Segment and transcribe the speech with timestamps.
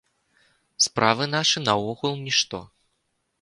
[0.85, 2.65] Справы нашы наогул нішто.